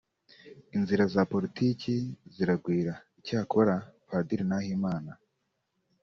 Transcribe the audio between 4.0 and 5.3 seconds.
Padiri Nahimana